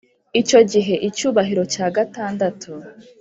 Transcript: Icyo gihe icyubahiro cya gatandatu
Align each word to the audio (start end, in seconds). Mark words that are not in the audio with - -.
Icyo 0.41 0.59
gihe 0.71 0.93
icyubahiro 1.07 1.63
cya 1.73 1.87
gatandatu 1.95 2.71